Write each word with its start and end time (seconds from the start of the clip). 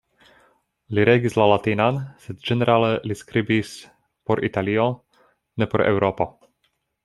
Li 0.97 1.03
regis 1.09 1.35
la 1.39 1.45
latinan, 1.51 1.99
sed 2.23 2.41
ĝenerale 2.49 2.91
li 3.11 3.19
skribis 3.21 3.77
por 4.31 4.43
Italio, 4.51 4.89
ne 5.61 5.73
por 5.75 5.89
Eŭropo. 5.93 6.29